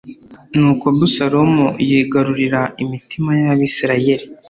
[0.57, 4.25] Nuko Abusalomu yigarurira imitima y’Abisirayeli.